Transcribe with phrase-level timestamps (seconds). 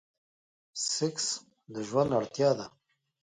[0.91, 1.27] سيکس
[1.73, 2.65] د ژوند اړتيا ده.